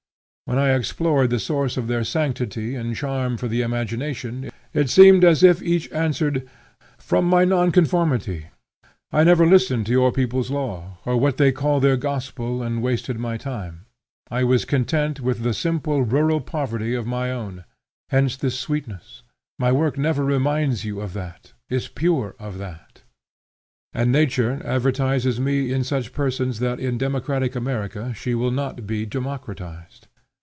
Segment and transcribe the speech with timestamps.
[0.45, 5.23] When I explored the source of their sanctity and charm for the imagination, it seemed
[5.23, 6.45] as if each answered,
[6.97, 8.47] 'From my nonconformity;
[9.13, 12.81] I never listened to your people's law, or to what they call their gospel, and
[12.81, 13.85] wasted my time.
[14.29, 17.63] I was content with the simple rural poverty of my own;
[18.09, 19.23] hence this sweetness;
[19.57, 23.03] my work never reminds you of that; is pure of that.'
[23.93, 29.05] And nature advertises me in such persons that in democratic America she will not be
[29.05, 30.09] democratized.